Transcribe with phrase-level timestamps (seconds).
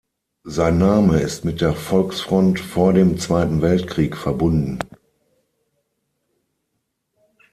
[0.47, 4.79] Sein Name ist mit der Volksfront vor dem Zweiten Weltkrieg verbunden.